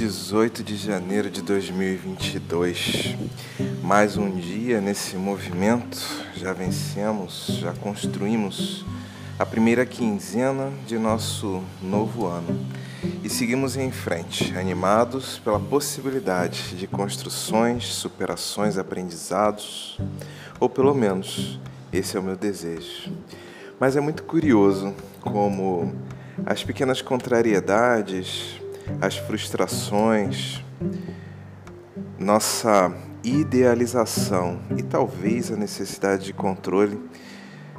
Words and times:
18 0.00 0.64
de 0.64 0.78
janeiro 0.78 1.30
de 1.30 1.42
2022. 1.42 3.16
Mais 3.82 4.16
um 4.16 4.30
dia 4.30 4.80
nesse 4.80 5.14
movimento. 5.14 5.98
Já 6.34 6.54
vencemos, 6.54 7.58
já 7.60 7.74
construímos 7.74 8.82
a 9.38 9.44
primeira 9.44 9.84
quinzena 9.84 10.72
de 10.86 10.96
nosso 10.96 11.62
novo 11.82 12.26
ano. 12.26 12.66
E 13.22 13.28
seguimos 13.28 13.76
em 13.76 13.90
frente, 13.90 14.56
animados 14.56 15.38
pela 15.38 15.60
possibilidade 15.60 16.76
de 16.78 16.86
construções, 16.86 17.84
superações, 17.84 18.78
aprendizados, 18.78 20.00
ou 20.58 20.70
pelo 20.70 20.94
menos 20.94 21.60
esse 21.92 22.16
é 22.16 22.20
o 22.20 22.22
meu 22.22 22.36
desejo. 22.36 23.12
Mas 23.78 23.96
é 23.96 24.00
muito 24.00 24.22
curioso 24.22 24.94
como 25.20 25.94
as 26.46 26.64
pequenas 26.64 27.02
contrariedades, 27.02 28.59
as 29.00 29.16
frustrações, 29.16 30.64
nossa 32.18 32.94
idealização 33.22 34.60
e 34.76 34.82
talvez 34.82 35.50
a 35.52 35.56
necessidade 35.56 36.24
de 36.24 36.32
controle 36.32 36.98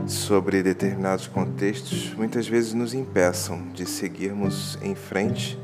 sobre 0.05 0.63
determinados 0.63 1.27
contextos 1.27 2.13
muitas 2.13 2.47
vezes 2.47 2.73
nos 2.73 2.93
impeçam 2.93 3.69
de 3.73 3.85
seguirmos 3.85 4.77
em 4.81 4.95
frente 4.95 5.59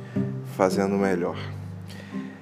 fazendo 0.56 0.96
melhor. 0.96 1.38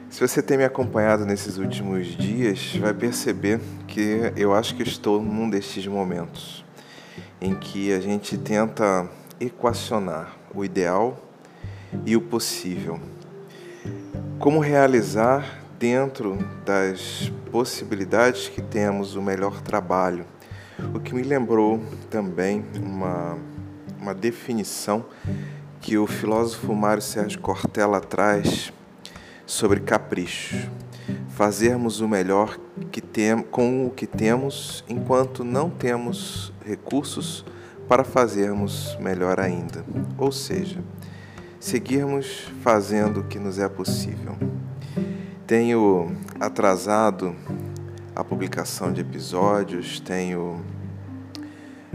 Se 0.10 0.22
você 0.26 0.42
tem 0.42 0.58
me 0.58 0.64
acompanhado 0.64 1.26
nesses 1.26 1.58
últimos 1.58 2.08
dias, 2.08 2.76
vai 2.78 2.94
perceber 2.94 3.60
que 3.88 4.32
eu 4.38 4.54
acho 4.54 4.76
que 4.76 4.84
estou 4.84 5.22
num 5.22 5.50
destes 5.50 5.86
momentos 5.88 6.64
em 7.42 7.54
que 7.54 7.92
a 7.92 8.00
gente 8.00 8.38
tenta 8.38 9.10
equacionar 9.40 10.38
o 10.54 10.64
ideal 10.64 11.22
e 12.06 12.16
o 12.16 12.22
possível. 12.22 13.00
Como 14.40 14.60
realizar 14.60 15.66
dentro 15.80 16.38
das 16.66 17.32
possibilidades 17.52 18.48
que 18.48 18.62
temos 18.62 19.16
o 19.16 19.22
melhor 19.22 19.62
trabalho. 19.62 20.26
O 20.94 21.00
que 21.00 21.14
me 21.14 21.22
lembrou 21.22 21.82
também 22.10 22.66
uma, 22.82 23.38
uma 24.00 24.14
definição 24.14 25.06
que 25.82 25.98
o 25.98 26.08
filósofo 26.08 26.74
Mário 26.74 27.02
Sérgio 27.02 27.40
Cortella 27.40 28.02
traz 28.02 28.74
sobre 29.46 29.80
capricho. 29.80 30.70
Fazermos 31.30 32.00
o 32.00 32.08
melhor 32.08 32.58
que 32.92 33.02
tem, 33.02 33.42
com 33.44 33.86
o 33.86 33.92
que 33.92 34.08
temos 34.08 34.84
enquanto 34.90 35.44
não 35.44 35.70
temos 35.70 36.52
recursos 36.66 37.46
para 37.88 38.04
fazermos 38.04 38.98
melhor 39.00 39.40
ainda. 39.40 39.86
Ou 40.18 40.32
seja, 40.32 40.82
seguirmos 41.66 42.48
fazendo 42.62 43.22
o 43.22 43.24
que 43.24 43.40
nos 43.40 43.58
é 43.58 43.68
possível. 43.68 44.38
Tenho 45.48 46.16
atrasado 46.40 47.36
a 48.16 48.24
publicação 48.24 48.94
de 48.94 49.02
episódios, 49.02 50.00
tenho 50.00 50.64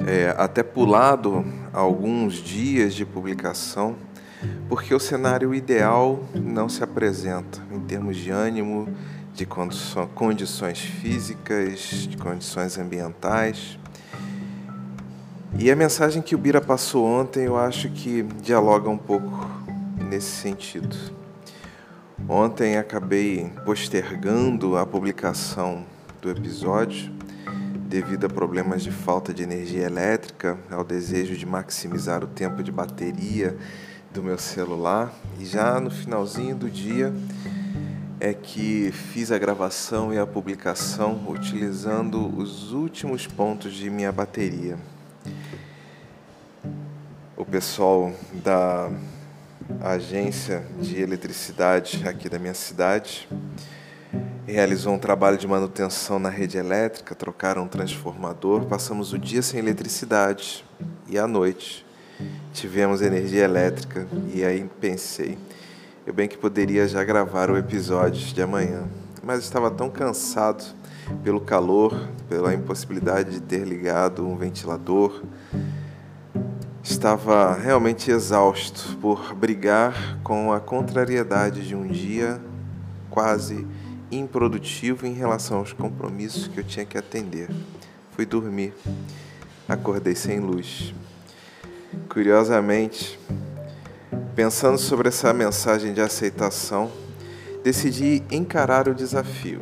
é, 0.05 0.35
até 0.37 0.65
pulado 0.65 1.45
alguns 1.73 2.35
dias 2.35 2.95
de 2.95 3.07
publicação, 3.07 3.95
porque 4.69 4.93
o 4.93 4.99
cenário 4.99 5.55
ideal 5.55 6.19
não 6.35 6.69
se 6.69 6.83
apresenta 6.83 7.63
em 7.71 7.79
termos 7.79 8.17
de 8.17 8.29
ânimo, 8.29 8.89
de 9.33 9.47
condições 9.47 10.81
físicas, 10.81 12.09
de 12.09 12.17
condições 12.17 12.77
ambientais. 12.77 13.79
E 15.57 15.71
a 15.71 15.77
mensagem 15.77 16.23
que 16.23 16.35
o 16.35 16.39
Bira 16.39 16.61
passou 16.61 17.05
ontem, 17.07 17.45
eu 17.45 17.57
acho 17.57 17.89
que 17.91 18.23
dialoga 18.43 18.89
um 18.89 18.99
pouco 18.99 19.60
nesse 20.11 20.27
sentido. 20.27 20.97
Ontem 22.29 22.77
acabei 22.77 23.51
postergando 23.65 24.77
a 24.77 24.85
publicação 24.85 25.87
do 26.21 26.29
episódio 26.29 27.13
devido 27.89 28.27
a 28.27 28.29
problemas 28.29 28.83
de 28.83 28.91
falta 28.91 29.33
de 29.33 29.45
energia 29.45 29.85
elétrica, 29.85 30.59
ao 30.71 30.85
desejo 30.85 31.37
de 31.37 31.47
maximizar 31.47 32.25
o 32.25 32.27
tempo 32.27 32.63
de 32.63 32.73
bateria 32.73 33.57
do 34.13 34.23
meu 34.23 34.37
celular. 34.37 35.13
E 35.39 35.47
já 35.47 35.81
no 35.81 35.91
finalzinho 35.91 36.57
do 36.57 36.69
dia 36.69 37.13
é 38.19 38.35
que 38.35 38.91
fiz 38.93 39.31
a 39.31 39.39
gravação 39.39 40.13
e 40.13 40.19
a 40.19 40.27
publicação 40.27 41.25
utilizando 41.29 42.37
os 42.37 42.73
últimos 42.73 43.29
pontos 43.29 43.73
de 43.73 43.89
minha 43.89 44.11
bateria 44.11 44.77
o 47.41 47.45
pessoal 47.47 48.13
da 48.45 48.91
agência 49.81 50.65
de 50.81 51.01
eletricidade 51.01 52.07
aqui 52.07 52.29
da 52.29 52.39
minha 52.39 52.55
cidade. 52.55 53.29
Realizou 54.47 54.95
um 54.95 54.99
trabalho 54.99 55.39
de 55.39 55.47
manutenção 55.47 56.19
na 56.19 56.29
rede 56.29 56.59
elétrica, 56.59 57.15
trocaram 57.15 57.63
um 57.63 57.69
transformador, 57.69 58.67
passamos 58.67 59.13
o 59.13 59.19
dia 59.19 59.43
sem 59.43 59.61
eletricidade 59.61 60.65
e 61.09 61.19
à 61.19 61.27
noite 61.27 61.87
tivemos 62.53 63.01
energia 63.03 63.45
elétrica. 63.45 64.07
E 64.35 64.45
aí 64.45 64.69
pensei, 64.81 65.39
eu 66.07 66.13
bem 66.13 66.29
que 66.29 66.37
poderia 66.37 66.89
já 66.89 67.05
gravar 67.05 67.51
o 67.51 67.57
episódio 67.57 68.35
de 68.35 68.43
amanhã, 68.43 68.89
mas 69.23 69.41
estava 69.41 69.71
tão 69.71 69.89
cansado 69.89 70.65
pelo 71.23 71.41
calor, 71.41 72.09
pela 72.29 72.55
impossibilidade 72.55 73.31
de 73.31 73.41
ter 73.41 73.67
ligado 73.67 74.27
um 74.27 74.37
ventilador, 74.37 75.23
Estava 76.83 77.55
realmente 77.55 78.11
exausto 78.11 78.97
por 78.97 79.35
brigar 79.35 80.19
com 80.23 80.53
a 80.53 80.59
contrariedade 80.59 81.67
de 81.67 81.75
um 81.75 81.87
dia 81.87 82.41
quase 83.11 83.67
improdutivo 84.11 85.07
em 85.07 85.13
relação 85.13 85.59
aos 85.59 85.73
compromissos 85.73 86.49
que 86.49 86.59
eu 86.59 86.65
tinha 86.65 86.87
que 86.87 86.97
atender. 86.97 87.49
Fui 88.13 88.25
dormir, 88.25 88.73
acordei 89.69 90.15
sem 90.15 90.41
luz. 90.41 90.95
Curiosamente, 92.09 93.19
pensando 94.35 94.79
sobre 94.79 95.09
essa 95.09 95.33
mensagem 95.35 95.93
de 95.93 96.01
aceitação, 96.01 96.91
decidi 97.63 98.23
encarar 98.31 98.89
o 98.89 98.95
desafio. 98.95 99.61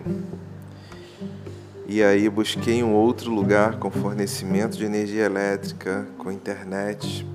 E 1.90 2.02
aí 2.02 2.28
busquei 2.28 2.82
um 2.82 2.92
outro 2.92 3.30
lugar 3.30 3.78
com 3.78 3.90
fornecimento 3.90 4.76
de 4.76 4.84
energia 4.84 5.24
elétrica, 5.24 6.06
com 6.18 6.30
internet, 6.30 7.26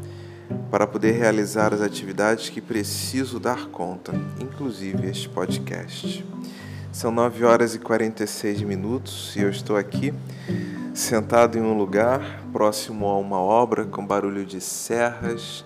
para 0.69 0.85
poder 0.85 1.13
realizar 1.13 1.73
as 1.73 1.81
atividades 1.81 2.49
que 2.49 2.61
preciso 2.61 3.39
dar 3.39 3.65
conta, 3.69 4.13
inclusive 4.39 5.09
este 5.09 5.27
podcast. 5.27 6.23
São 6.91 7.09
9 7.09 7.43
horas 7.43 7.73
e 7.73 7.79
46 7.79 8.61
minutos 8.61 9.35
e 9.35 9.41
eu 9.41 9.49
estou 9.49 9.75
aqui 9.75 10.13
sentado 10.93 11.57
em 11.57 11.61
um 11.61 11.75
lugar 11.75 12.43
próximo 12.53 13.07
a 13.07 13.17
uma 13.17 13.39
obra 13.39 13.85
com 13.85 14.05
barulho 14.05 14.45
de 14.45 14.61
serras, 14.61 15.65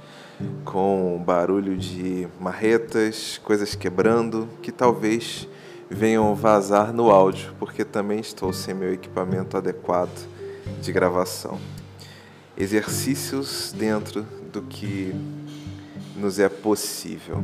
com 0.64 1.22
barulho 1.26 1.76
de 1.76 2.26
marretas, 2.40 3.38
coisas 3.44 3.76
quebrando, 3.76 4.48
que 4.62 4.72
talvez 4.72 5.46
venham 5.90 6.36
vazar 6.36 6.94
no 6.94 7.10
áudio, 7.10 7.54
porque 7.60 7.84
também 7.86 8.20
estou 8.20 8.52
sem 8.52 8.74
meu 8.74 8.94
equipamento 8.94 9.58
adequado 9.58 10.28
de 10.82 10.92
gravação. 10.92 11.60
Exercícios 12.58 13.74
dentro 13.78 14.24
do 14.52 14.62
que 14.62 15.14
nos 16.16 16.40
é 16.40 16.50
possível. 16.50 17.44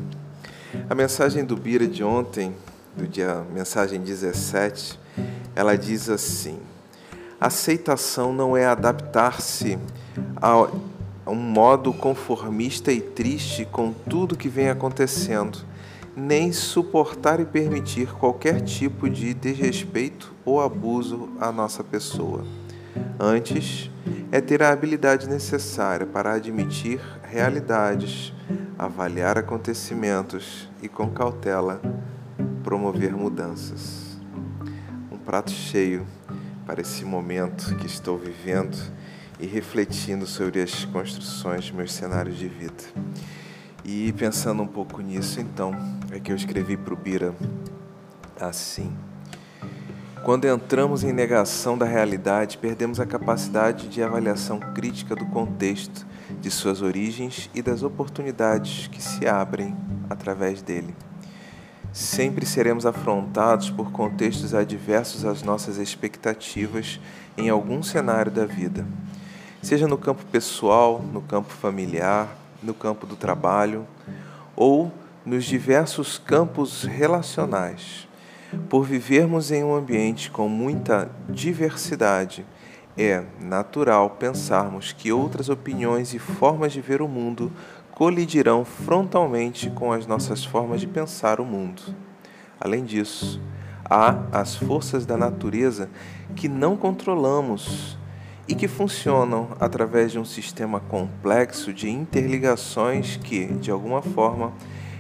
A 0.90 0.96
mensagem 0.96 1.46
do 1.46 1.56
Bira 1.56 1.88
de 1.88 2.04
ontem, 2.04 2.54
do 2.96 3.08
dia 3.08 3.46
mensagem 3.54 4.02
17, 4.02 5.00
ela 5.56 5.78
diz 5.78 6.10
assim: 6.10 6.60
aceitação 7.40 8.34
não 8.34 8.58
é 8.58 8.66
adaptar-se 8.66 9.78
a 10.36 10.68
um 11.26 11.36
modo 11.36 11.94
conformista 11.94 12.92
e 12.92 13.00
triste 13.00 13.66
com 13.66 13.94
tudo 13.94 14.36
que 14.36 14.50
vem 14.50 14.70
acontecendo 14.70 15.73
nem 16.16 16.52
suportar 16.52 17.40
e 17.40 17.46
permitir 17.46 18.08
qualquer 18.14 18.62
tipo 18.62 19.10
de 19.10 19.34
desrespeito 19.34 20.34
ou 20.46 20.62
abuso 20.62 21.30
à 21.40 21.52
nossa 21.52 21.84
pessoa. 21.84 22.46
Antes, 23.20 23.90
é 24.32 24.42
ter 24.42 24.62
a 24.62 24.72
habilidade 24.72 25.28
necessária 25.28 26.06
para 26.06 26.34
admitir 26.34 27.00
realidades, 27.24 28.34
avaliar 28.78 29.38
acontecimentos 29.38 30.70
e, 30.82 30.88
com 30.88 31.10
cautela, 31.10 31.82
promover 32.64 33.16
mudanças. 33.16 34.18
Um 35.12 35.18
prato 35.18 35.52
cheio 35.52 36.06
para 36.66 36.82
esse 36.82 37.04
momento 37.04 37.76
que 37.76 37.86
estou 37.86 38.18
vivendo 38.18 38.78
e 39.40 39.46
refletindo 39.46 40.26
sobre 40.26 40.62
as 40.62 40.86
construções 40.86 41.66
de 41.66 41.74
meus 41.74 41.92
cenários 41.92 42.38
de 42.38 42.48
vida. 42.48 42.84
E 43.86 44.14
pensando 44.14 44.64
um 44.64 44.68
pouco 44.68 45.02
nisso, 45.02 45.42
então, 45.42 45.74
é 46.10 46.20
que 46.20 46.32
eu 46.32 46.36
escrevi 46.36 46.78
para 46.78 46.94
o 46.94 46.98
Bira 46.98 47.36
assim. 48.40 48.92
Quando 50.24 50.46
entramos 50.46 51.04
em 51.04 51.12
negação 51.12 51.78
da 51.78 51.86
realidade, 51.86 52.58
perdemos 52.58 52.98
a 53.02 53.06
capacidade 53.06 53.90
de 53.90 54.02
avaliação 54.02 54.58
crítica 54.58 55.14
do 55.14 55.26
contexto, 55.26 56.08
de 56.40 56.50
suas 56.50 56.82
origens 56.82 57.50
e 57.54 57.62
das 57.62 57.84
oportunidades 57.84 58.88
que 58.88 59.04
se 59.04 59.28
abrem 59.28 59.76
através 60.10 60.62
dele. 60.62 60.96
sempre 61.92 62.44
seremos 62.44 62.88
afrontados 62.88 63.70
por 63.70 63.92
contextos 63.92 64.56
adversos 64.56 65.26
às 65.26 65.44
nossas 65.44 65.78
expectativas 65.78 67.00
em 67.38 67.50
algum 67.50 67.84
cenário 67.84 68.32
da 68.32 68.46
vida, 68.46 68.84
seja 69.62 69.88
no 69.88 69.98
campo 69.98 70.26
pessoal, 70.32 71.04
no 71.14 71.22
campo 71.22 71.54
familiar, 71.54 72.36
no 72.64 72.74
campo 72.74 73.06
do 73.06 73.16
trabalho 73.16 73.86
ou 74.56 74.92
nos 75.26 75.46
diversos 75.46 76.18
campos 76.18 76.84
relacionais. 76.84 78.08
Por 78.70 78.86
vivermos 78.86 79.52
em 79.52 79.64
um 79.64 79.74
ambiente 79.74 80.30
com 80.30 80.48
muita 80.48 81.10
diversidade, 81.30 82.46
é 82.98 83.24
natural 83.40 84.12
pensarmos 84.12 84.92
que 84.92 85.12
outras 85.12 85.50
opiniões 85.50 86.14
e 86.14 86.20
formas 86.20 86.72
de 86.72 86.82
ver 86.82 87.02
o 87.02 87.08
mundo 87.08 87.52
colidirão 87.92 88.64
frontalmente 88.64 89.70
com 89.72 89.92
as 89.92 90.06
nossas 90.06 90.44
formas 90.44 90.82
de 90.82 90.88
pensar 90.88 91.40
o 91.40 91.46
mundo. 91.46 91.82
Além 92.60 92.84
disso, 92.84 93.42
há 93.84 94.18
as 94.32 94.56
forças 94.56 95.06
da 95.06 95.18
natureza 95.18 95.90
que 96.36 96.48
não 96.48 96.78
controlamos 96.78 97.98
e 98.48 98.56
que 98.56 98.68
funcionam 98.68 99.50
através 99.60 100.12
de 100.12 100.20
um 100.20 100.26
sistema 100.26 100.80
complexo 100.80 101.74
de 101.74 101.90
interligações 101.90 103.18
que, 103.18 103.46
de 103.46 103.72
alguma 103.72 104.02
forma, 104.02 104.54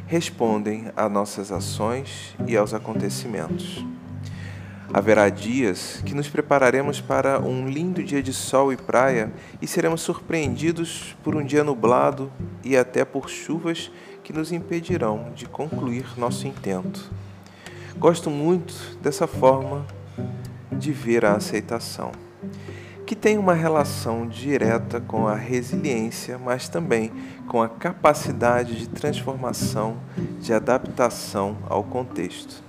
respondem 0.07 0.91
a 0.95 1.09
nossas 1.09 1.51
ações 1.51 2.35
e 2.47 2.55
aos 2.55 2.73
acontecimentos. 2.73 3.85
Haverá 4.93 5.27
dias 5.27 6.03
que 6.05 6.13
nos 6.13 6.29
prepararemos 6.29 7.01
para 7.01 7.39
um 7.39 7.67
lindo 7.67 8.03
dia 8.03 8.21
de 8.21 8.31
sol 8.31 8.71
e 8.71 8.77
praia 8.77 9.33
e 9.59 9.65
seremos 9.65 10.01
surpreendidos 10.01 11.17
por 11.23 11.35
um 11.35 11.43
dia 11.43 11.63
nublado 11.63 12.31
e 12.63 12.77
até 12.77 13.03
por 13.03 13.27
chuvas 13.27 13.91
que 14.23 14.31
nos 14.31 14.51
impedirão 14.51 15.31
de 15.35 15.47
concluir 15.47 16.05
nosso 16.15 16.45
intento. 16.47 17.11
Gosto 17.97 18.29
muito 18.29 18.73
dessa 19.01 19.25
forma 19.25 19.85
de 20.71 20.91
ver 20.91 21.25
a 21.25 21.33
aceitação, 21.33 22.11
que 23.13 23.19
tem 23.19 23.37
uma 23.37 23.53
relação 23.53 24.27
direta 24.27 24.99
com 24.99 25.27
a 25.27 25.35
resiliência, 25.35 26.39
mas 26.39 26.67
também 26.67 27.11
com 27.47 27.61
a 27.61 27.69
capacidade 27.69 28.75
de 28.75 28.89
transformação, 28.89 29.97
de 30.41 30.51
adaptação 30.51 31.55
ao 31.69 31.83
contexto 31.83 32.63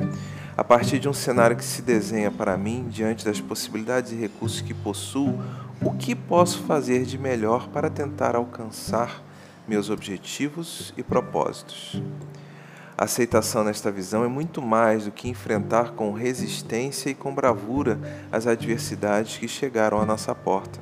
a 0.55 0.63
partir 0.63 0.99
de 0.99 1.09
um 1.09 1.15
cenário 1.15 1.57
que 1.57 1.65
se 1.65 1.81
desenha 1.81 2.31
para 2.31 2.59
mim, 2.59 2.87
diante 2.89 3.25
das 3.25 3.41
possibilidades 3.41 4.13
e 4.13 4.17
recursos 4.17 4.61
que 4.61 4.75
possuo, 4.75 5.43
o 5.81 5.93
que 5.93 6.15
posso 6.15 6.63
fazer 6.65 7.05
de 7.05 7.19
melhor 7.19 7.69
para 7.69 7.89
tentar 7.89 8.37
alcançar 8.37 9.21
meus 9.67 9.91
objetivos 9.91 10.93
e 10.97 11.03
propósitos. 11.03 12.01
A 12.97 13.05
aceitação 13.05 13.65
nesta 13.65 13.91
visão 13.91 14.25
é 14.25 14.29
muito 14.29 14.63
mais 14.63 15.07
do 15.07 15.11
que 15.11 15.29
enfrentar 15.29 15.93
com 15.93 16.13
resistência 16.13 17.11
e 17.11 17.15
com 17.15 17.35
bravura 17.35 17.99
as 18.31 18.47
adversidades 18.47 19.37
que 19.37 19.49
chegaram 19.49 20.01
à 20.01 20.07
nossa 20.07 20.33
porta. 20.33 20.79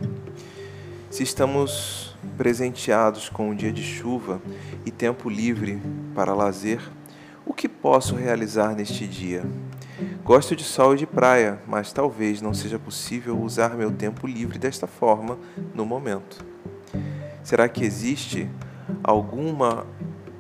Se 1.11 1.23
estamos 1.23 2.15
presenteados 2.37 3.31
com 3.31 3.49
um 3.49 3.55
dia 3.55 3.73
de 3.73 3.83
chuva 3.83 4.43
e 4.85 4.91
tempo 4.91 5.31
livre 5.31 5.81
para 6.15 6.35
lazer, 6.35 6.83
o 7.47 7.55
que 7.55 7.67
posso 7.67 8.15
realizar 8.15 8.75
neste 8.75 9.07
dia? 9.07 9.43
Gosto 10.23 10.55
de 10.55 10.65
sol 10.65 10.95
e 10.95 10.99
de 10.99 11.07
praia, 11.07 11.63
mas 11.67 11.95
talvez 11.95 12.43
não 12.43 12.53
seja 12.53 12.79
possível 12.79 13.41
usar 13.41 13.75
meu 13.75 13.91
tempo 13.91 14.27
livre 14.27 14.59
desta 14.59 14.87
forma 14.87 15.39
no 15.75 15.87
momento. 15.87 16.45
Será 17.43 17.71
que 17.71 17.85
existe 17.85 18.51
alguma 19.03 19.87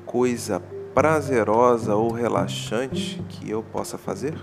coisa 0.04 0.62
prazerosa 0.94 1.94
ou 1.96 2.12
relaxante 2.12 3.22
que 3.28 3.50
eu 3.50 3.62
possa 3.62 3.96
fazer? 3.96 4.34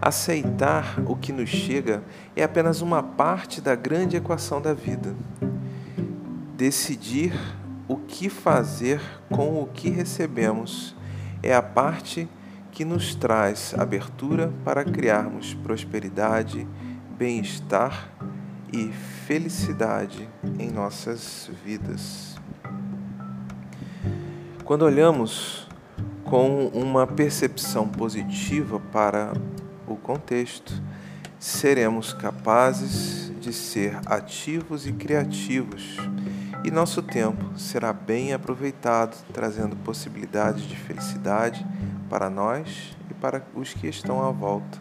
Aceitar 0.00 1.02
o 1.06 1.16
que 1.16 1.32
nos 1.32 1.48
chega 1.48 2.02
é 2.36 2.42
apenas 2.44 2.80
uma 2.80 3.02
parte 3.02 3.60
da 3.60 3.74
grande 3.74 4.16
equação 4.16 4.60
da 4.60 4.72
vida. 4.72 5.14
Decidir 6.56 7.32
o 7.88 7.96
que 7.96 8.28
fazer 8.28 9.00
com 9.30 9.60
o 9.60 9.66
que 9.66 9.90
recebemos 9.90 10.94
é 11.42 11.54
a 11.54 11.62
parte 11.62 12.28
que 12.70 12.84
nos 12.84 13.14
traz 13.14 13.74
abertura 13.76 14.52
para 14.64 14.84
criarmos 14.84 15.54
prosperidade, 15.54 16.66
bem-estar 17.16 18.12
e 18.72 18.92
felicidade 19.26 20.28
em 20.58 20.70
nossas 20.70 21.50
vidas. 21.64 22.37
Quando 24.68 24.82
olhamos 24.82 25.66
com 26.26 26.66
uma 26.66 27.06
percepção 27.06 27.88
positiva 27.88 28.78
para 28.92 29.32
o 29.86 29.96
contexto, 29.96 30.74
seremos 31.38 32.12
capazes 32.12 33.32
de 33.40 33.50
ser 33.50 33.98
ativos 34.04 34.86
e 34.86 34.92
criativos 34.92 35.96
e 36.62 36.70
nosso 36.70 37.00
tempo 37.00 37.58
será 37.58 37.94
bem 37.94 38.34
aproveitado, 38.34 39.16
trazendo 39.32 39.74
possibilidades 39.74 40.64
de 40.64 40.76
felicidade 40.76 41.66
para 42.10 42.28
nós 42.28 42.94
e 43.10 43.14
para 43.14 43.42
os 43.54 43.72
que 43.72 43.86
estão 43.86 44.22
à 44.22 44.30
volta. 44.30 44.78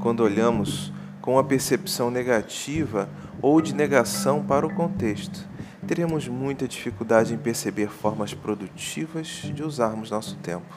Quando 0.00 0.20
olhamos 0.20 0.90
com 1.20 1.38
a 1.38 1.44
percepção 1.44 2.10
negativa 2.10 3.10
ou 3.42 3.60
de 3.60 3.74
negação 3.74 4.42
para 4.42 4.66
o 4.66 4.74
contexto, 4.74 5.46
teremos 5.86 6.26
muita 6.26 6.66
dificuldade 6.66 7.32
em 7.32 7.38
perceber 7.38 7.88
formas 7.88 8.34
produtivas 8.34 9.28
de 9.28 9.62
usarmos 9.62 10.10
nosso 10.10 10.36
tempo. 10.36 10.74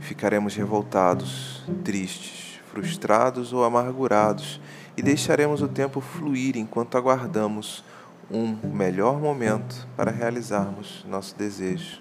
Ficaremos 0.00 0.54
revoltados, 0.54 1.64
tristes, 1.82 2.60
frustrados 2.70 3.52
ou 3.52 3.64
amargurados 3.64 4.60
e 4.96 5.02
deixaremos 5.02 5.62
o 5.62 5.68
tempo 5.68 6.00
fluir 6.00 6.56
enquanto 6.56 6.96
aguardamos 6.96 7.82
um 8.30 8.56
melhor 8.68 9.18
momento 9.18 9.86
para 9.96 10.10
realizarmos 10.10 11.04
nosso 11.08 11.34
desejo. 11.36 12.00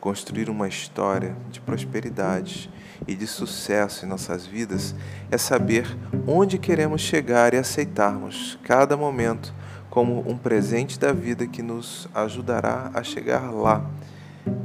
Construir 0.00 0.48
uma 0.48 0.68
história 0.68 1.36
de 1.50 1.60
prosperidade 1.60 2.70
e 3.06 3.16
de 3.16 3.26
sucesso 3.26 4.04
em 4.04 4.08
nossas 4.08 4.46
vidas 4.46 4.94
é 5.30 5.36
saber 5.36 5.96
onde 6.26 6.58
queremos 6.58 7.00
chegar 7.00 7.52
e 7.52 7.56
aceitarmos 7.56 8.56
cada 8.62 8.96
momento 8.96 9.52
como 9.90 10.28
um 10.28 10.36
presente 10.36 10.98
da 10.98 11.12
vida 11.12 11.46
que 11.46 11.62
nos 11.62 12.08
ajudará 12.14 12.90
a 12.94 13.02
chegar 13.02 13.50
lá, 13.50 13.84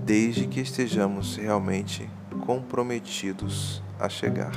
desde 0.05 0.47
que 0.47 0.59
estejamos 0.59 1.37
realmente 1.37 2.09
comprometidos 2.45 3.81
a 3.99 4.09
chegar. 4.09 4.53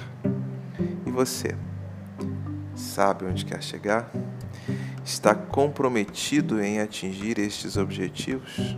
E 1.07 1.11
você, 1.11 1.55
sabe 2.75 3.25
onde 3.25 3.45
quer 3.45 3.63
chegar? 3.63 4.11
está 5.07 5.37
comprometido 5.37 6.61
em 6.61 6.81
atingir 6.81 7.39
estes 7.39 7.77
objetivos? 7.77 8.77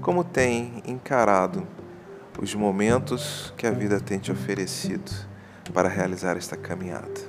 Como 0.00 0.24
tem 0.24 0.82
encarado 0.86 1.66
os 2.40 2.54
momentos 2.54 3.52
que 3.58 3.66
a 3.66 3.70
vida 3.70 4.00
tem 4.00 4.18
te 4.18 4.32
oferecido 4.32 5.12
para 5.74 5.86
realizar 5.86 6.34
esta 6.38 6.56
caminhada? 6.56 7.20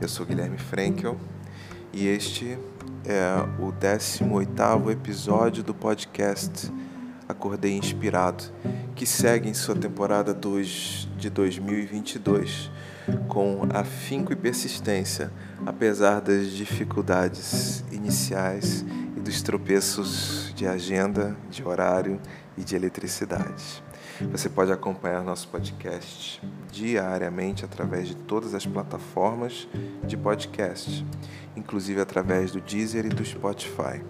Eu 0.00 0.08
sou 0.08 0.24
Guilherme 0.24 0.58
Frankel 0.58 1.18
e 1.92 2.06
este 2.06 2.56
é 3.06 3.34
o 3.58 3.70
18º 3.72 4.90
episódio 4.90 5.62
do 5.62 5.74
podcast 5.74 6.72
Acordei 7.28 7.72
Inspirado, 7.72 8.44
que 8.94 9.04
segue 9.04 9.48
em 9.48 9.54
sua 9.54 9.74
temporada 9.74 10.32
2 10.32 11.08
de 11.18 11.28
2022 11.28 12.70
com 13.28 13.68
afinco 13.74 14.32
e 14.32 14.36
persistência, 14.36 15.30
apesar 15.66 16.20
das 16.20 16.50
dificuldades 16.50 17.84
iniciais 17.92 18.84
e 19.16 19.20
dos 19.20 19.42
tropeços 19.42 20.52
de 20.56 20.66
agenda, 20.66 21.36
de 21.50 21.62
horário 21.62 22.18
e 22.56 22.64
de 22.64 22.74
eletricidade. 22.74 23.82
Você 24.20 24.48
pode 24.48 24.70
acompanhar 24.70 25.22
nosso 25.24 25.48
podcast 25.48 26.40
diariamente 26.70 27.64
através 27.64 28.06
de 28.06 28.14
todas 28.14 28.54
as 28.54 28.64
plataformas 28.64 29.66
de 30.04 30.16
podcast, 30.16 31.04
inclusive 31.56 32.00
através 32.00 32.52
do 32.52 32.60
Deezer 32.60 33.06
e 33.06 33.08
do 33.08 33.24
Spotify. 33.24 34.00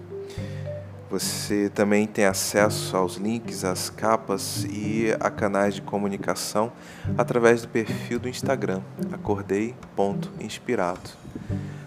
Você 1.09 1.71
também 1.73 2.05
tem 2.05 2.25
acesso 2.25 2.95
aos 2.95 3.15
links, 3.15 3.63
às 3.63 3.89
capas 3.89 4.63
e 4.65 5.15
a 5.19 5.31
canais 5.31 5.75
de 5.75 5.81
comunicação 5.81 6.71
através 7.17 7.63
do 7.63 7.67
perfil 7.67 8.19
do 8.19 8.29
Instagram, 8.29 8.81
acordei.inspirado. 9.11 11.09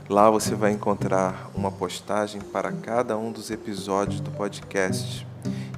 Lá 0.09 0.31
você 0.31 0.55
vai 0.55 0.73
encontrar 0.73 1.51
uma 1.55 1.71
postagem 1.71 2.41
para 2.41 2.73
cada 2.73 3.17
um 3.17 3.31
dos 3.31 3.51
episódios 3.51 4.21
do 4.21 4.31
podcast 4.31 5.27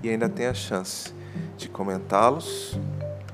e 0.02 0.08
ainda 0.08 0.28
tem 0.28 0.46
a 0.46 0.54
chance 0.54 1.19
de 1.60 1.68
comentá-los 1.68 2.80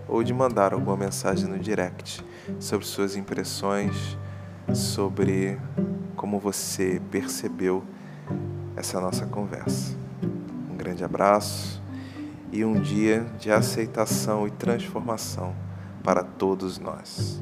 ou 0.09 0.23
de 0.23 0.35
mandar 0.35 0.73
alguma 0.73 0.97
mensagem 0.97 1.49
no 1.49 1.59
direct 1.59 2.25
sobre 2.59 2.85
suas 2.85 3.17
impressões, 3.17 4.19
sobre 4.75 5.59
como 6.17 6.39
você 6.41 7.01
percebeu 7.11 7.85
essa 8.77 9.01
nossa 9.01 9.27
conversa. 9.27 9.97
Um 10.71 10.77
grande 10.77 11.05
abraço 11.05 11.81
e 12.53 12.65
um 12.65 12.81
dia 12.81 13.25
de 13.39 13.51
aceitação 13.51 14.47
e 14.47 14.51
transformação 14.51 15.55
para 16.03 16.23
todos 16.25 16.79
nós. 16.79 17.41